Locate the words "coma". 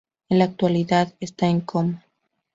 1.61-2.03